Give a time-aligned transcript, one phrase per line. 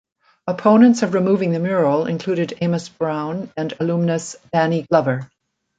[0.47, 5.29] Opponents of removing the mural included Amos Brown and alumnus Danny Glover.